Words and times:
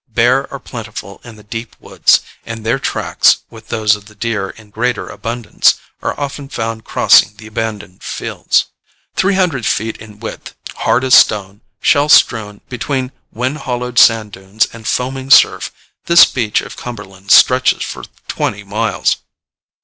Bear 0.07 0.51
are 0.51 0.57
plentiful 0.57 1.21
in 1.23 1.35
the 1.35 1.43
deep 1.43 1.75
woods, 1.79 2.21
and 2.43 2.65
their 2.65 2.79
tracks, 2.79 3.41
with 3.51 3.67
those 3.67 3.95
of 3.95 4.05
the 4.07 4.15
deer 4.15 4.49
in 4.49 4.71
greater 4.71 5.07
abundance, 5.07 5.75
are 6.01 6.19
often 6.19 6.49
found 6.49 6.83
crossing 6.83 7.35
the 7.35 7.45
abandoned 7.45 8.01
fields. 8.01 8.65
Three 9.15 9.35
hundred 9.35 9.63
feet 9.63 9.97
in 9.97 10.19
width, 10.19 10.55
hard 10.73 11.03
as 11.03 11.13
stone, 11.13 11.61
shell 11.83 12.09
strewn, 12.09 12.61
between 12.67 13.11
wind 13.31 13.59
hollowed 13.59 13.99
sand 13.99 14.31
dunes 14.31 14.65
and 14.73 14.87
foaming 14.87 15.29
surf, 15.29 15.71
this 16.05 16.25
beach 16.25 16.61
of 16.61 16.75
Cumberland 16.75 17.29
stretches 17.29 17.83
for 17.83 18.05
twenty 18.27 18.63
miles. 18.63 19.17